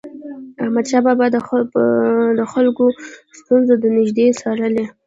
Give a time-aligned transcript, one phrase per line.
[0.63, 1.25] احمدشاه بابا
[1.73, 1.85] به
[2.39, 2.85] د خلکو
[3.39, 4.85] ستونزې د نژدي څارلي.